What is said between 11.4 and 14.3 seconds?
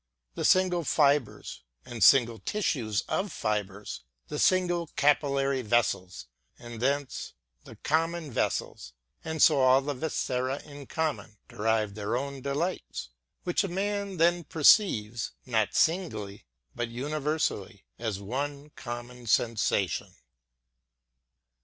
derive their own delights; which a man